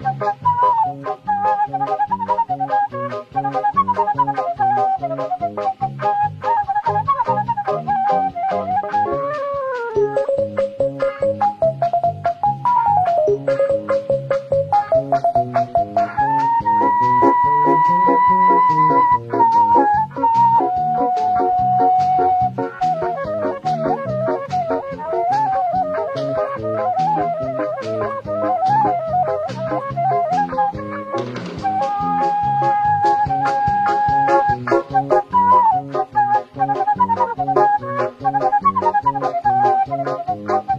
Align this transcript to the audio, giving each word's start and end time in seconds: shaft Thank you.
shaft 0.00 1.28
Thank 40.34 40.68
you. 40.68 40.71